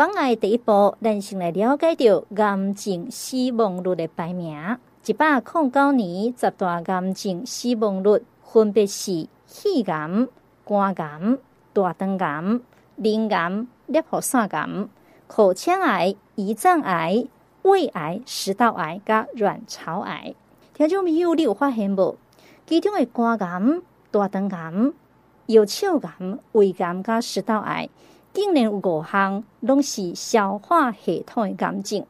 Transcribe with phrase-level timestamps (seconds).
[0.00, 4.78] 防癌第一步，咱先来了解到癌症死亡率的排名。
[5.04, 10.26] 一百零九年十大癌症死亡率分别是肺癌、
[10.64, 11.38] 肝癌、
[11.74, 12.60] 大肠癌、
[12.96, 14.88] ลิ้癌、摄护腺癌、
[15.26, 17.26] 口腔癌、胰脏癌、
[17.60, 20.34] 胃癌、食道癌、甲卵巢癌。
[20.72, 22.16] 听众朋友，你有发现无？
[22.66, 24.92] 其中的肝癌、大肠癌、
[25.48, 27.90] 腰鞘癌、胃癌、甲食道癌，
[28.32, 32.06] 竟然有五项拢是消化系统的癌症。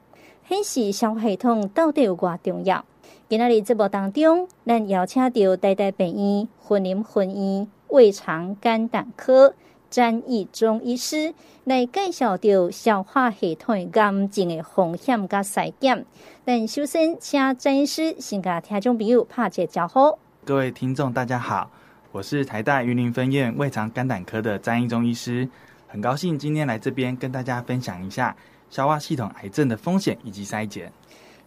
[0.48, 2.84] 显示消化系统到底有偌重要？
[3.28, 9.54] 今仔日节目当中，咱邀请到台大病院云林分院胃肠肝胆科
[9.88, 11.32] 詹义忠医师
[11.64, 13.87] 来介绍到消化系统癌
[14.28, 16.04] 症的风险甲筛检。
[16.45, 20.18] 但首先，请詹医师先甲听众朋友拍一个招呼。
[20.45, 21.70] 各位听众，大家好，
[22.10, 25.48] 我是台大云林分院胃肠肝胆科的詹义忠医师，
[25.92, 28.36] 很高兴今天来这边跟大家分享一下
[28.70, 30.92] 消化系统癌症的风险以及筛检。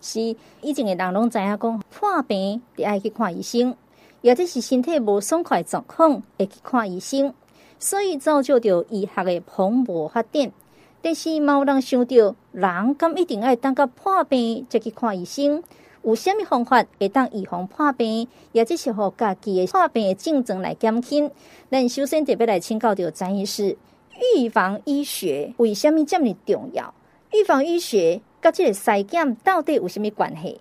[0.01, 0.20] 是
[0.62, 3.73] 以前的人拢知影讲破病得爱去看医生，
[4.21, 7.34] 或者是身体无爽快状况会去看医生，
[7.79, 10.51] 所以造就着医学的蓬勃发展。
[11.01, 15.63] 但是冇人想到，人敢一定爱等到破病才去看医生？
[16.01, 21.31] 有虾米方法会当预防破病，或者是互家己的破病的症状来减轻？
[21.71, 23.77] 咱首先特别来请教到詹医师，
[24.35, 26.93] 预防医学为什么这么重要？
[27.31, 28.21] 预防医学。
[28.43, 30.59] 跟这个筛检到底有什么关系？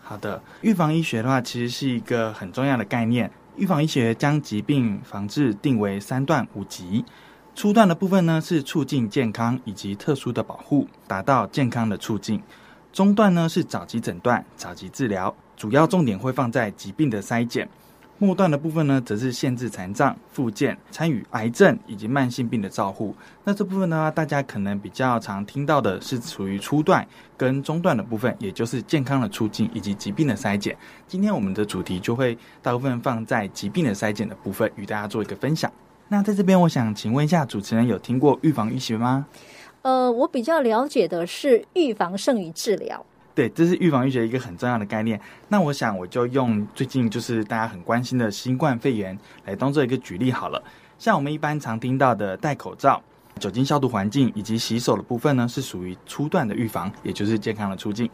[0.00, 3.30] 好的，预防医学的话，其实是一个很重要的概念。
[3.54, 7.04] 预防医学将疾病防治定为三段五级。
[7.54, 12.42] 初段的部分呢，是促进健康以及特殊的保护，达到健康的促进。
[12.92, 17.68] 中段呢，是早期诊断、早期治疗，主要重点会放在疾病的筛检。
[18.22, 23.14] 末段的部分呢，则是限制残障、复健、参与癌症以及慢性病的照护。
[23.44, 27.04] 那这部分呢，大家可能比较常听到的是处于初段
[27.34, 30.76] 跟中段的部分，也就是健康的促进以及疾病的筛检。
[31.08, 35.72] 今天我们的主题就会大部分放在疾病的筛检的部分，与大家做一个分享。
[36.08, 39.24] 那在这边，我想请问一下主持人，有听过预防医学吗？
[39.80, 43.06] 呃，我比较了解的是预防胜于治疗。
[43.40, 45.18] 对，这是预防医学一个很重要的概念。
[45.48, 50.62] 那我想我就用最近就是大家很关心的新冠肺炎来当做一个举例好了。
[50.98, 53.02] 像我们一般常听到的戴口罩、
[53.38, 58.10] 酒精消毒环境以及洗手的部分呢，是属于初段的预防，也就是健康的促进。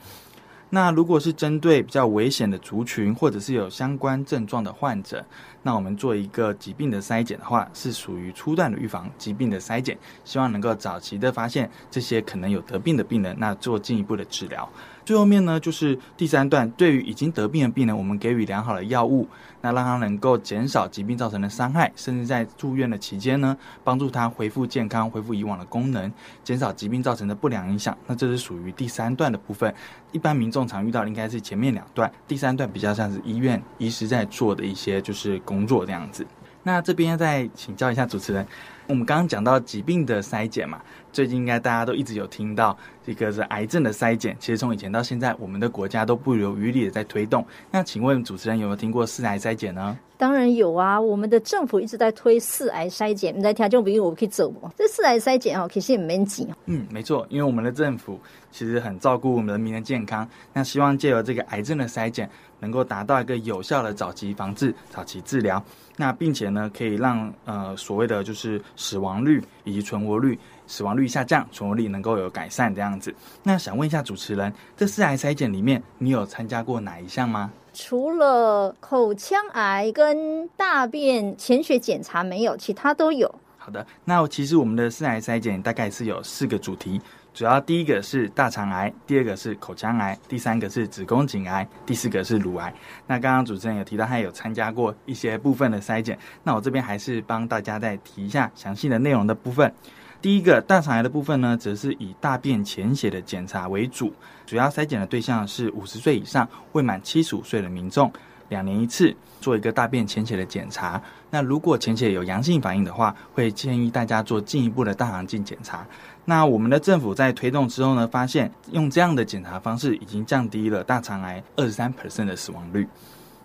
[0.68, 5.24] 那如果是针对比较危险的族群，或者是有相关症状的患者，
[5.62, 14.68] 那我们做一个疾病的筛检的话，是属于初段的预防疾病的筛检，希望能够早期的发现这些可能有得病的病人，那做进一步的治疗。
[15.06, 19.28] 最后面呢，就是第三段，对于已经得病的病人，我们给予良好的药物，
[19.60, 26.12] 那让他能够减少疾病造成的伤害，甚至在住院的期间呢，帮助他恢复健康，恢复以往的功能，
[26.42, 27.96] 减少疾病造成的不良影响。
[28.08, 29.72] 那这是属于第三段的部分。
[30.10, 36.26] 一般民众常遇到的应该是前面两段，第三段比较像是医院医师在做的一些就是工作这样子。
[36.66, 38.44] 那这边再请教一下主持人。
[38.88, 40.80] 我们刚刚讲到疾病的筛检嘛，
[41.12, 44.36] 最近应该大家都一直有听到这个是癌症的筛检。
[44.40, 47.44] 其实从以前到现在，我们的国家都不留余力的在推动。
[47.70, 49.96] 那请问主持人有没有听过四癌筛检呢？
[50.18, 53.36] 当然有啊，我们的政府一直在推四癌筛检。
[53.36, 54.68] 你在听众朋友，我可以走不？
[54.76, 56.48] 这四癌筛检哦，其实也蛮急。
[56.64, 58.18] 嗯，没错，因为我们的政府
[58.50, 62.30] 其实很照顾我们人民的健康，那希望借由这个癌症的筛检，
[62.60, 65.62] 能够达到一个有效的早期防治、早期治疗。
[65.96, 73.14] 那并且呢，可以让呃所谓的就是死亡率以及存活率，死亡率下降，存活率能够有改善这样子。
[73.42, 77.50] 那想问一下主持人，这四癌筛检里面，你有参加过哪一项吗？
[77.72, 83.34] 除了口腔癌跟大便潜血检查没有，其他都有。
[83.66, 87.00] 好的，那其实我们的四癌筛检大概是有四个主题。
[87.34, 92.72] 主要第一个是大肠癌，第二个是口腔癌，第三个是子宫颈癌，第四个是乳癌。
[93.08, 96.16] 那刚刚主持人有提到，他有参加过一些部分的筛检。
[96.44, 99.74] 那我这边还是帮大家再提一下详细的内容的部分。
[100.22, 104.12] 第一个大肠癌的部分呢，则是以大便潜血的检查为主，
[104.46, 108.12] 主要筛检的对象是五十岁以上未满七十五岁的民众。
[108.48, 111.00] 两年一次做一个大便潜血的检查，
[111.30, 115.86] 那如果潜血有阳性反应的话，会建议大家做进一步的大肠镜检查。
[116.24, 122.86] 那我们的政府在推动之后呢，发现用这样的检查方式已经降低了大肠癌二十三 percent 的死亡率。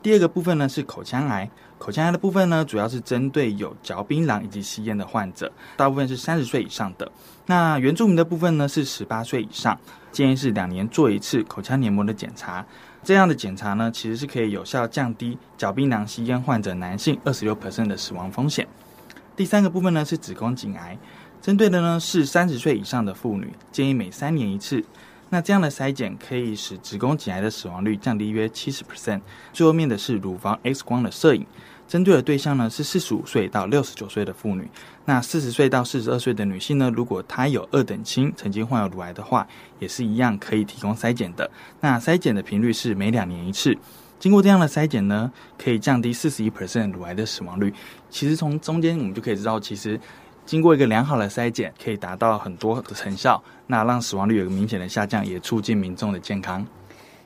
[0.02, 1.48] 第二个部分呢是口腔癌，
[1.78, 7.12] 口腔癌的部分呢主要是针对有嚼槟榔以及吸烟的患者，大部分是三十岁以上的。
[7.46, 9.80] 那原住民的部分呢是十八岁以上，
[10.12, 12.66] 建议是两年做一次口腔黏膜的检查。
[13.04, 18.68] 这样的检查呢，其实是可以有效降低角槟榔吸烟患者男性二十六%的死亡风险。
[19.36, 20.98] 第三个部分呢是子宫颈癌，
[21.42, 24.84] 针对的呢是三十岁以上的妇女，建议每三年一次。
[25.30, 29.22] 那这样的筛检可以使子宫颈癌的死亡率降低约七十 percent。
[29.54, 31.46] 最后面的是乳房 X 光的摄影，
[31.88, 34.70] 针对的对象呢是四十五岁到六十九岁的妇女。
[35.06, 39.48] 那四十岁到四十二岁的女性呢，如果她有二等亲，曾经患有乳癌的话，
[39.80, 41.50] 也是一样可以提供筛检的。
[41.80, 43.78] 那筛检的频率是每两年一次。
[44.20, 47.74] 经过这样的筛检呢，可以降低四十一 percent 乳癌的死亡率。
[48.10, 50.00] 其实从中间我们就可以知道，其实。
[50.44, 56.66] 经过一个良好的筛检，可以达到很多的成效，那让死亡率有个明显的下降，也促进民众的健康。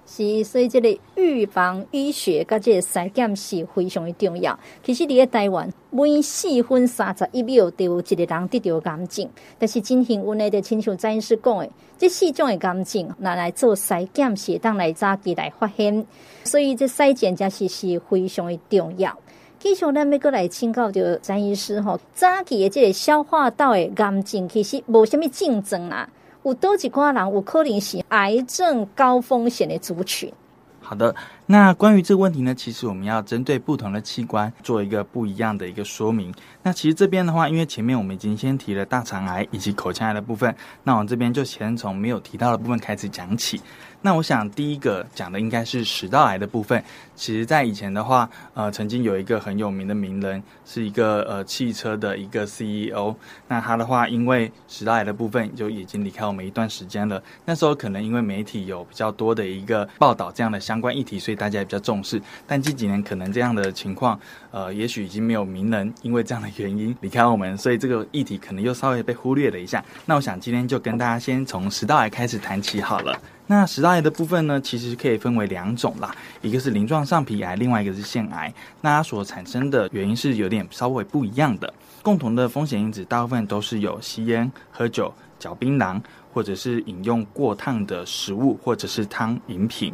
[0.07, 4.57] 是，所以这个预防医学跟这个筛检是非常的重要。
[4.83, 16.05] 其实，在台湾，每四分三十一秒都有一个人得到癌症，但是真幸运的，就亲像詹医师讲的，这四种的癌症拿来做筛检，是当来早期来发现，
[16.43, 19.17] 所以这筛检真是是非常的重要。
[19.57, 26.07] 继续咱要过来请教着詹医师吼，早期的这个消化道的癌症其实无什么症状啦，
[26.45, 30.31] 有多几挂人有可能是癌症高风险的族群。
[30.79, 31.13] 好的，
[31.47, 36.33] 那关于这个问题呢，其实我们要针对不同的器官做一个不一样的一个说明。
[36.63, 40.53] 那其实这边的话，因为前面我们已经先提了大肠癌以及口腔癌的部分，
[40.83, 43.61] 那我这边就先从没有提到的部分开始讲起。
[44.01, 46.83] 那我想第一个讲的应该是食道癌的部分。
[47.15, 53.15] 其实，在以前的话，呃，曾经有一个很有名的名人，是一个呃汽车的一个 CEO。
[53.47, 57.21] 那他的话，因为食道癌的部分就已经离开我们一段时间了。
[57.45, 62.21] 那时候可能因为媒体有比较多的一个报道这样的相关议题，所以大家也比较重视。
[62.47, 64.19] 但近几年可能这样的情况，
[64.51, 69.83] 呃，也许已经没有名人因为这样的原因离开我们，所以这个议题可能又稍微被忽略了一下。
[70.05, 73.19] 那我想今天就跟大家先从食道癌开始谈起好了。
[73.47, 78.51] 那食道癌的部分呢，其实可以分为两种啦，一个是鳞状上皮癌，另外一个是腺癌。
[78.81, 81.71] 那它所产生的原因是有点稍微不一样的，
[82.01, 86.01] 共同的风险因子大部分都是有吸烟、喝酒、嚼槟榔，
[86.33, 89.93] 或者是饮用过烫的食物，或者是汤饮品。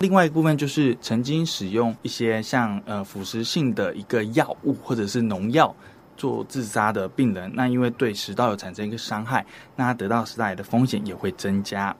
[0.00, 5.74] 另外一部分就是曾经使用一些像呃腐蚀性的一个药物或者是农药
[6.16, 11.94] 做自杀的病人，那因为对食道有产生一个伤害，那他得到食道癌的风险也会增加。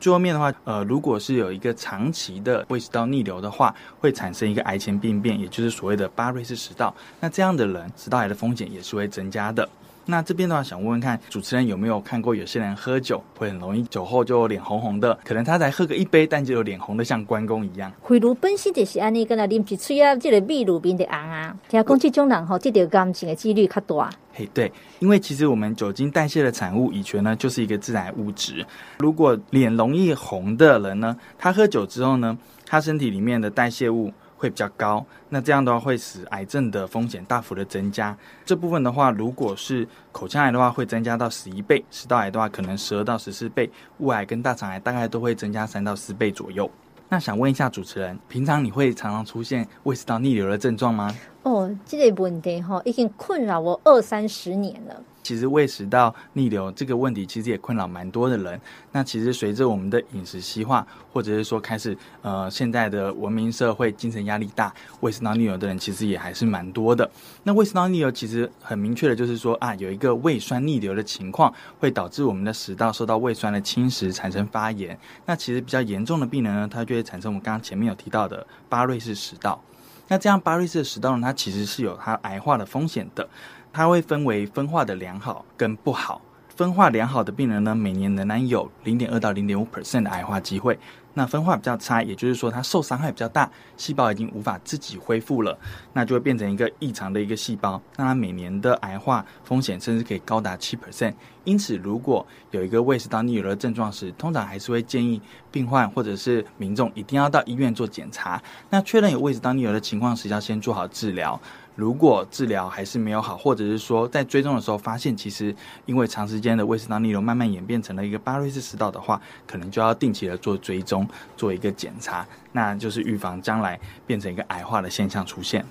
[0.00, 6.94] 最后面的话，呃，如果是有一个长期的胃食道逆流的话，会产生一个癌前病变，也就是所谓的巴瑞氏食道。
[7.20, 9.66] 那这样的人，食道癌的风险也是会增加的。
[10.06, 17.90] 那这边的话，想问问看主持人有没有看过有些人喝酒会很容易酒后就脸红红的，可能他才喝个一杯，但就有脸红的像关公一样。
[18.00, 24.10] 回炉本身就是安尼，跟他啉起嘴啊，这个秘鲁边的红啊，听讲这种人吼，这条感情的几率较大。
[24.32, 28.66] 嘿，对，因为其实我们酒精代谢的产物乙醛呢，就是一个致癌物质。
[28.98, 32.36] 如果脸容易红的人呢，他喝酒之后呢，
[32.66, 34.12] 他身体里面的代谢物。
[34.44, 38.14] 会比较高，那这样的话会使癌症的风险大幅的增加。
[38.44, 43.66] 这部分的话，如果是口腔癌的话，会增加到十一倍；食道癌的话，可能十二到十四倍；
[44.00, 46.70] 胃癌跟大肠癌大概都会增加三到四倍左右。
[47.08, 51.10] 那想问一下主持人，平常你会常常出现胃食道逆流的症状吗？
[51.42, 55.02] 哦，这个问题哈，已经困扰我二三十年了。
[55.24, 58.60] 其实胃食道逆流这个问题，其实也困扰蛮多的人。
[58.92, 67.10] 那其实随着我们的饮食西化，或者是说开始呃现在的文明社会，精神压力大，胃食道逆流的人其实也还是蛮多的。
[67.42, 74.96] 那胃食道逆流其实很明确的就是说啊，有一个胃酸逆流的情况，会导致我们的食道受到胃酸的侵蚀，产生发炎。
[75.24, 79.58] 那其实比较严重的病人呢，他就会产生我们刚刚前面有提到的巴瑞氏食道。
[80.06, 83.26] 那这样巴瑞氏的食道呢，它其实是有它癌化的风险的。
[83.74, 86.22] 它会分为分化的良好跟不好。
[86.54, 90.78] 分化良好的病人呢，每年仍然有零点二到零点五 percent 的癌化机会。
[91.16, 95.56] 那分化比较差，也就是说它受伤害比较大，细胞已经无法自己恢复了，
[95.92, 97.80] 那就会变成一个异常的一个细胞。
[97.96, 101.14] 那它每年的癌化风险甚至可以高达七 percent。
[101.42, 108.40] 因此，如果有一个胃食道逆流的症状时，通常还是会建议病患或者是民众一定要到医院做检查。
[108.70, 111.40] 那确认有胃食道逆流的情况时，要先做好治疗。
[111.76, 115.54] 如果治疗还是没有好，或者是说在追踪的时候发现，其实
[115.86, 125.64] 因为长时间的胃食道逆流慢慢演变成了一个巴瑞氏食道的话，可能就要定期的做追踪，做一个检查，那就是预防将来变成一个癌化的现象出现。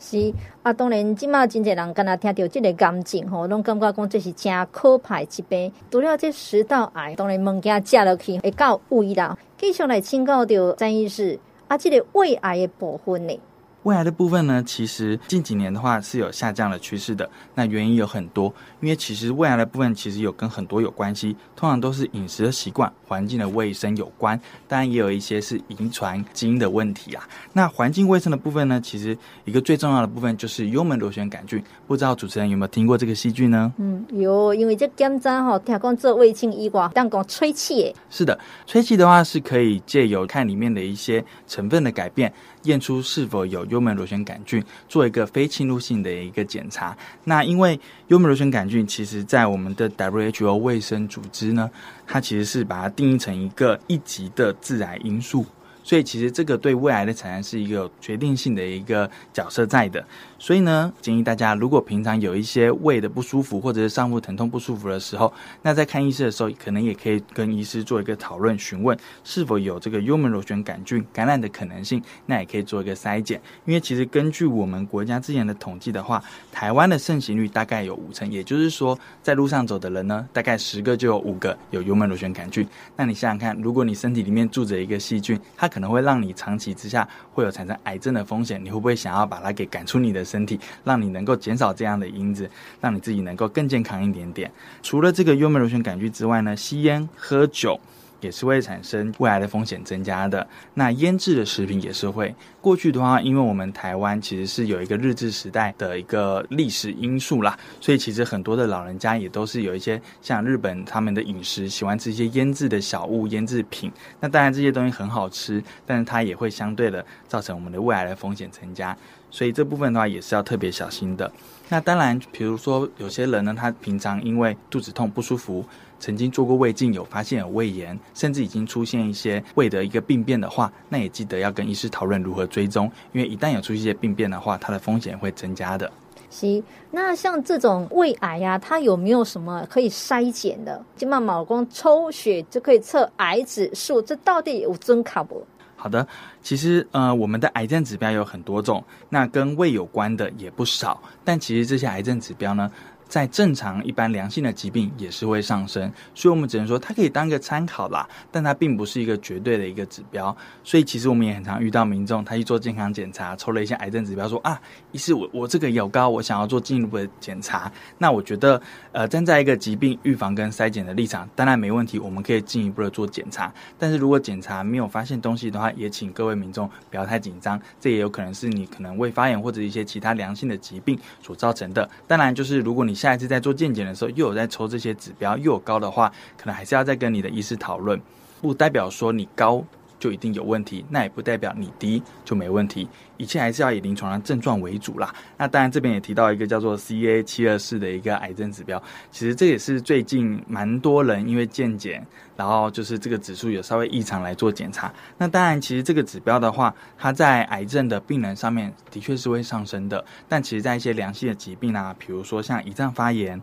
[0.00, 5.72] 是啊，当然，今嘛真济人刚才听到这个癌症吼，拢感觉讲这是真可怕疾病。
[5.90, 9.36] 除了这食道癌，当然物件食落去会到胃啦。
[9.56, 11.36] 继续来请教到詹医师
[11.66, 13.40] 啊，这个胃癌的部分呢？
[13.88, 17.28] 胃癌的部分呢，其实近几年的话是有下降的趋势的。
[17.54, 18.52] 那原因有很多，
[18.82, 24.38] 因为其实胃癌的部分其实有跟很多有关系，通常都是饮食的习惯、环境的卫生有关，
[24.68, 27.26] 当然也有一些是遗传基因的问题啊。
[27.54, 31.60] 那环境卫生的部分呢，其实一个最重要的部分就是幽门螺旋杆菌。
[31.86, 33.72] 不知道主持人有没有听过这个细菌呢？
[33.78, 37.96] 嗯，有，因为这检查吼，听讲做胃镜以外，但讲吹气诶。
[38.10, 42.30] 是的，吹气的话是可以借由看里面的一些成分的改变。
[42.64, 46.94] 验出是否有幽门螺旋杆菌，做一个非侵入性的一个检查。
[47.24, 51.70] 那因为幽门螺旋杆菌，其实在我们的 WHO 卫生组织呢，
[52.08, 55.46] 它其实是把它定义成一个一级的致癌因素。
[55.84, 60.04] 所以其实这个对未来的产生是一个决定性的一个角色在的。
[60.38, 72.02] 所以呢，建议大家如果平常有一些胃的不舒服，或者是上腹疼痛不舒服的时候，那在看医师的时候，可能也可以跟医师做一个讨论，询问是否有这个幽门螺旋杆菌感染的可能性。
[72.26, 82.66] 那也可以做一个筛检，因为其实根据我们国家之前的统计的话，台湾的盛行率大概有五成，也就是说，在路上走的人呢，大概十个就有五个有幽门螺旋杆菌。
[82.94, 92.48] 那你想想看，如果你身体里面住着一个细菌，它可能会让你长期之下会有产生癌症的风险，你会不会想要把它给赶出你的身体，让你能够减少这样的因子，
[92.80, 94.50] 让你自己能够更健康一点点？
[94.82, 97.80] 除了这个幽门螺旋杆菌之外呢，吸烟、喝酒。
[98.20, 100.44] 也是会产生胃癌的风险增加的。
[100.74, 102.34] 那腌制的食品也是会。
[102.60, 113.88] 过去的话，因为我们台湾其实是有一个日治时代的一个历史因素啦，所以其实很多的老人家也都是有一些像日本他们的饮食，喜欢吃一些腌制的小物、腌制品。
[114.18, 118.96] 那当然这些东西很好吃，但是它也会相对的造成我们的胃癌的风险增加。
[119.30, 121.30] 所以这部分的话也是要特别小心的。
[121.68, 125.64] 那当然，比如说有些人呢，他平常因为肚子痛不舒服。
[126.00, 135.90] 曾经做过胃镜，有发现有胃炎，甚至已经出现一些胃的一个病变的话，那也记得要跟医师讨论如何追踪，因为一旦有出现一些病变的话，它的风险会增加的。
[136.30, 140.80] 是，那像这种胃癌呀、它有没有什么可以筛检的？
[140.96, 145.44] 就嘛毛公抽血就可以测癌指数，这到底有真卡不？
[145.80, 146.04] 好的，
[146.42, 152.68] 其实呃，我们的癌症指标有很多种，那跟胃有关的也不少，但其实这些癌症指标呢，
[153.08, 160.36] 在正常一般良性的疾病也是会上升，所以我们只能说它可以当个参考啦，但它并不是一个绝对的一个指标。
[160.62, 164.60] 所以其实我们也很常遇到民众，他去做健康检查，抽了一些癌症指标，说啊，
[164.92, 167.72] 医师我我这个有高，我想要做进一步的检查。
[167.96, 168.60] 那我觉得，
[168.92, 173.52] 呃，站在一个疾病预防跟筛检的立场，当然没问题，我们可以进一步的做检查。
[173.78, 181.88] 但是如果检查没有发现东西的话，也请各位民众不要太紧张，这也有可能是你可能胃发炎或者一些其他良性的疾病所造成的。
[182.06, 188.00] 当然就是如果你下一次在做健检的时候，又有在抽这些指标，又有高的话，可能还是要再跟你的医师讨论。
[188.40, 189.64] 不代表说你高
[189.98, 192.88] 就一定有问题，那也不代表你低就没问题。
[193.16, 195.12] 一切还是要以临床的症状为主啦。
[195.36, 204.92] 那当然这边也提到一个叫做 CA 七二四的一个癌症指标，其实这也是最近蛮多人因为健检，然后就是这个指数有稍微异常来做检查。
[205.16, 213.40] 那当然，其实这个指标的话，它在癌症的病人上面的确是会上升的，但其实在一些良性的疾病啊，比如说像胰脏发炎。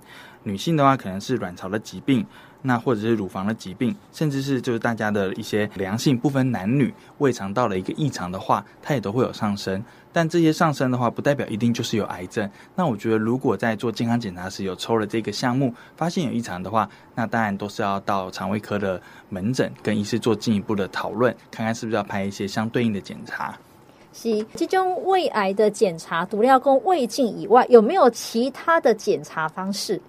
[0.48, 2.24] 女性的话，可能是卵巢的疾病，
[2.66, 9.84] 那或者是乳房的疾病，甚至是就是大家的一些良性不分男女胃肠道的一个异常的话，它也都会有上升。
[10.12, 12.50] 但这些上升的话，不代表一定就是有癌症。
[12.74, 23.56] 那我觉得，如果在做健康检查时有抽了这个项目，发现有异常的话，那当然都是要到肠胃科的门诊跟医师做进一步的讨论，看看是不是要拍一些相对应的检查。
[24.14, 30.02] 是，其中胃癌的检查，除了供胃镜以外，有没有其他的检查方式？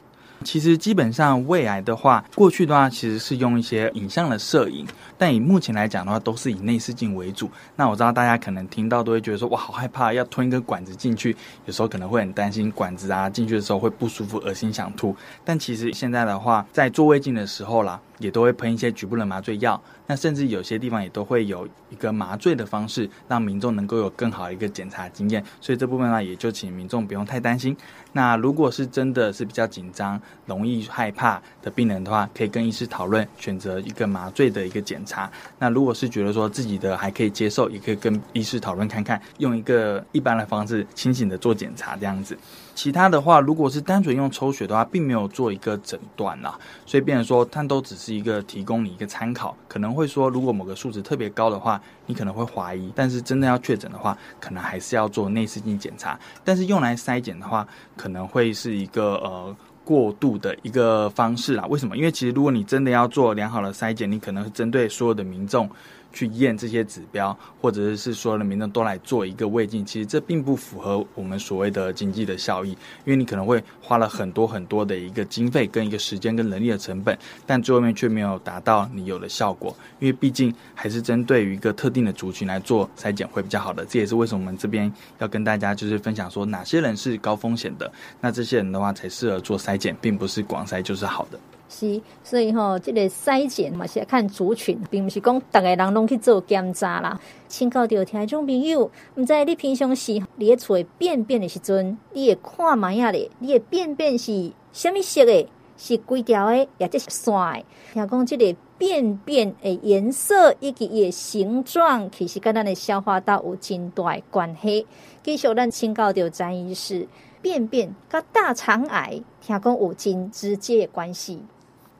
[0.44, 7.50] 其实基本上胃癌的话，过去的话其实是用一些影像的摄影，但以目前来讲的话，都是以内视镜为主。
[7.74, 15.16] 那我知道大家可能听到都会觉得说，哇，好害怕，要吞一根管子进去，有时候可能会很担心管子啊进去的时候会不舒服、恶心、想吐。
[15.44, 18.00] 但其实现在的话，在做胃镜的时候啦。
[18.18, 25.44] 也都会喷一些局部的麻醉药，那甚至有些地方也都会有一个麻醉的方式，让民众能够有更好的一个检查经验。
[25.60, 27.76] 所以这部分呢，也就请民众不用太担心。
[28.16, 35.30] 那如果是真的是比较紧张、容易害怕的病人的话，可以跟医师讨论选择一个麻醉的一个检查。
[35.58, 42.34] 那如果是觉得说自己的还可以接受，也可以跟医师讨论看看，用一个一般的方式清醒的做检查这样子。
[42.76, 56.20] 其他的话，如果是单纯用抽血的话，并没有做一个诊断啦，所以变成说它都只是一个提供你一个参考，可能会说如果某个数值特别高的话，你可能会怀疑，但是真的要确诊的话，可能还是要做内视镜检查。
[56.44, 57.66] 但是用来筛检的话，
[57.96, 59.56] 可能会是一个呃
[59.86, 61.64] 过度的一个方式啦。
[61.66, 61.96] 为什么？
[61.96, 65.70] 因为其实如果你真的要做良好的筛检，你可能是针对所有的民众
[66.12, 72.70] 去验这些指标，或者是所有的民众都来做一个胃镜，其实这并不符合我们所谓的经济的效益，
[73.04, 83.84] 因为你可能会花了很多很多的一个经费跟一个时间跟人力的成本，但最后面却没有达到你有的效果，因为毕竟还是针对于一个特定的族群来做筛检会比较好的。
[83.84, 91.38] 这也是为什么我们这边要跟大家就是分享说哪些人是高风险的，那这些人的话才适合做筛检，并不是广筛就是好的。
[91.68, 97.20] 是，所以吼、哦，这个筛检嘛是要看族群，并不是讲大家人拢去做检查啦。
[97.48, 103.30] 请教到听众朋友，唔知你平常时你咧做便便的时阵，你会看觅仔咧？
[103.40, 105.48] 你的便便是什么色的？
[105.78, 107.64] 是规条的，也即是线的？
[107.92, 114.86] 听讲这个便便的颜色以及伊的形状，其实跟咱的消化道有真大的关系。
[115.22, 117.06] 继续咱请教到詹医师，
[117.42, 121.40] 便便跟大肠癌听讲有真直接关系。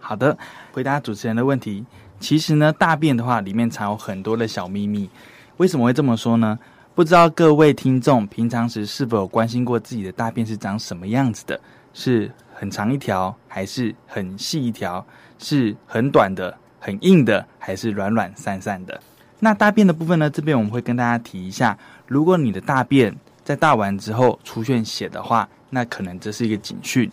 [0.01, 0.37] 好的，
[0.73, 1.87] 回答主持人的问题。
[2.19, 5.09] 其实呢，大便的话里面藏有很多的小秘密。
[5.59, 6.59] 为什么会这么说呢？
[6.97, 11.61] 不知道各位听众平常时是否有关心过自己的大便是长什么样子的？
[11.95, 15.07] 是很长一条，还是很细一条？
[15.39, 19.01] 是很短的、很硬的，还是软软散散的？
[19.39, 20.29] 那大便的部分呢？
[20.29, 27.09] 这边我们会跟大家提一下，如果你的大便在大完之后出现血的话，那可能这是一个警讯。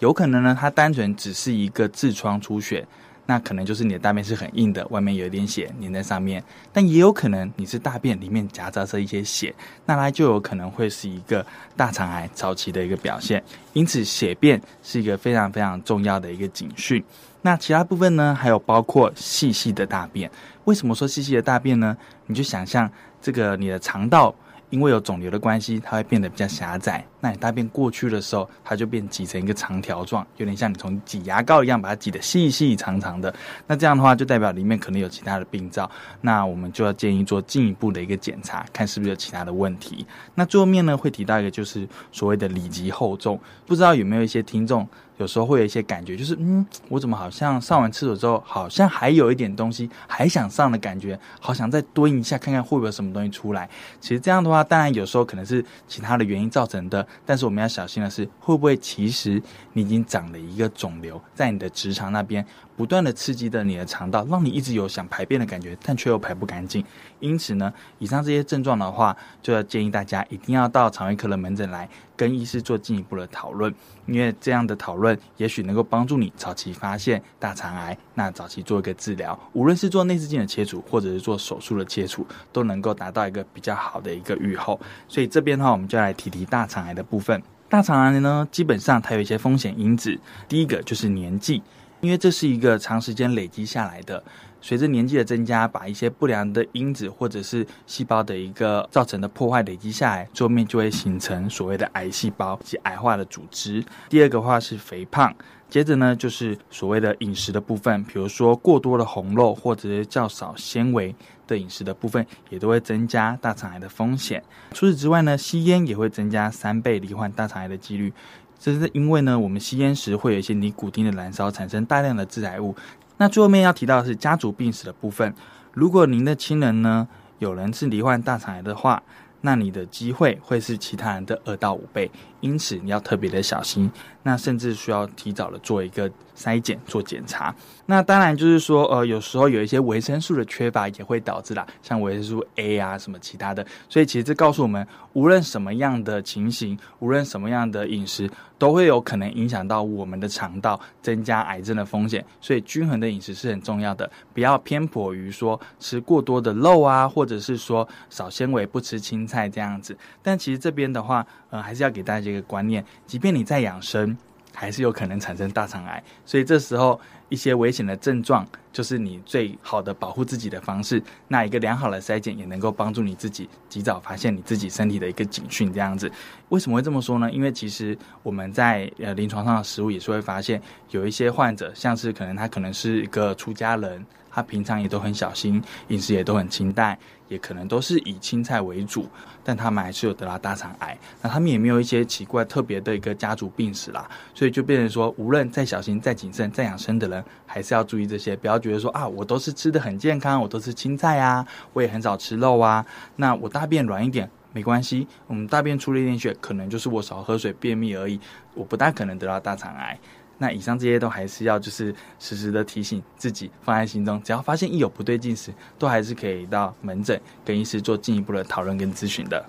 [0.00, 2.86] 有可能呢，它单纯只是一个痔疮出血，
[3.26, 6.42] 那可能就是你的大便是很硬的，外面有一点血粘在上面。
[6.72, 9.54] 但也有可能你是大便里面夹杂着一些血，
[9.84, 11.44] 那它就有可能会是一个
[11.76, 13.42] 大肠癌早期的一个表现。
[13.74, 17.04] 因此，血便是一个非常非常重要的一个警讯。
[17.42, 20.30] 那其他部分呢，还有包括细细的大便。
[20.64, 21.94] 为什么说细细的大便呢？
[22.26, 22.90] 你就想象
[23.20, 24.34] 这个你的肠道。
[24.70, 27.04] 因为有肿瘤的关系，它会变得比较狭窄。
[27.20, 33.34] 那你大便过去的时候，它就变挤成一个长条状，有点像你从挤牙膏一样，把它挤得细细长长的。
[33.66, 35.90] 那这样的话，就代表里面可能有其他的病灶。
[36.22, 40.06] 那我们就要建议做进一步的一个检查，看是不是有其他的问题。
[40.34, 44.88] 那最后面呢，会提到一个就是所谓的里脊厚重，不知道有没有一些听众。
[45.20, 53.68] 有时候会有一些感觉，就是嗯，我怎么好像上完厕所之后，好像还有一点东西还想上的感觉，好想再蹲一下看看会不会有什么东西出来。
[54.00, 59.42] 其实这样的话，当然有时候可能是其他的原因造成的，但是我们要小心的是，会不会其实
[59.74, 62.44] 你已经长了一个肿瘤在你的直肠那边。
[62.80, 66.82] 不断的刺激着你的肠道，让你一直有想排便的感觉，但却又排不干净。
[67.18, 73.70] 因此呢，以上这些症状的话，就要建议大家一定要到肠胃科的门诊来跟医师做进一步的讨论，
[74.06, 84.80] 因为这样的讨论也许能够帮助你早期发现大肠癌，那早期做一个治疗，无论是做内视镜的切除，或者是做手术的切除，都能够达到一个比较好的一个预后。
[85.06, 87.42] 所以这边的话，我们就来提提大肠癌的部分。
[87.68, 91.62] 大肠癌呢，基本上它有一些风险因子，第一个就是年纪。
[92.00, 94.22] 因为这是一个长时间累积下来的，
[94.60, 103.84] 随着年纪的增加，把一些不良的因子或者是细胞的一个造成的破坏累积下来，桌面就会形成所谓的癌细胞及癌化的组织。
[104.08, 105.34] 第二个话是肥胖，
[105.68, 111.14] 接着呢就是所谓的饮食的部分，比如说过多的红肉或者是较少纤维
[111.46, 114.42] 的饮食的部分，也都会增加大肠癌的风险。
[114.72, 118.12] 除此之外呢，吸烟也会增加三倍罹患大肠癌的几率。
[118.60, 122.76] 这是因为呢，我们吸烟时会有一些尼古丁的燃烧，产生大量的致癌物。
[123.16, 125.34] 那最后面要提到的是家族病史的部分。
[125.72, 129.02] 如果您的亲人呢，有人是罹患大肠癌的话，
[129.40, 133.90] 那你的机会会是其他人的二到五倍，因此你要特别的小心。
[134.22, 137.54] 那甚至需要提早的做一个筛检做检查。
[137.86, 143.66] 那当然就是说，呃，有时候有一些维生素的缺乏也会导致啦，像维生素 A 啊什么其他的。
[143.88, 152.22] 所以其实这告诉我们，无论什么样的情形，无论什么样的饮食，都会有可能影响到我们的肠道，增加癌症的风险。
[152.42, 159.96] 所以均衡的饮食是很重要的，不要偏颇于说吃过多的肉啊，或者是说少纤维不吃青菜这样子。
[160.22, 164.16] 但其实这边的话，呃，还是要给大家一个观念，即便你在养生。
[164.52, 171.00] 还是有可能产生大肠癌，所以这时候一些危险的症状就是你最好的保护自己的方式。
[171.28, 175.72] 那一个良好的筛检也能够帮助你自己及早发现你自己身体的一个警讯。
[175.72, 176.10] 这样子，
[176.48, 177.30] 为什么会这么说呢？
[177.30, 184.04] 因为其实我们在呃临床上的食物也是会发现，有一些患者像是可能他可能是一个出家人。
[184.32, 186.96] 他平常也都很小心，饮食也都很清淡，
[187.30, 189.08] 也可能都是以青菜为主，
[189.42, 190.98] 但他们还是有得到大肠癌。
[191.22, 202.84] 那他们也没有一些奇怪特别的一个家族病史啦，所以就变成说，无论再小心、再谨慎、再养生的人，还是要注意这些，不要觉得说啊，我都是吃得很健康，我都是青菜啊，我也很少吃肉啊，
[203.16, 208.18] 那我大便软一点没关系，我们大便出了一点血，可能就是我少喝水、便秘而已，
[208.54, 209.96] 我不大可能得到大肠癌。
[210.42, 219.44] 那以上这些都还是要就是时时的提醒自己放在心中，只要发现一有不对劲时，都还是可以到门诊跟医师做进一步的讨论跟咨询的。